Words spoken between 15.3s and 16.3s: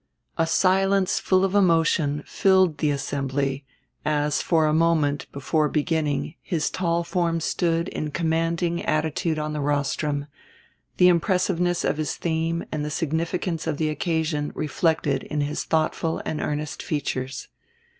his thoughtful